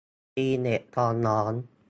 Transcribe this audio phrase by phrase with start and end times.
[0.35, 1.53] ตีเหล็กตอนร้อน